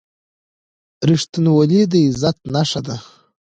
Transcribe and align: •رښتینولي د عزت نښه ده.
•رښتینولي 1.09 1.81
د 1.91 1.93
عزت 2.07 2.37
نښه 2.53 2.81
ده. 2.87 2.97